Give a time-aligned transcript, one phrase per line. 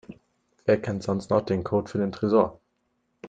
[0.65, 2.59] Wer kennt sonst noch den Code für den Tresor?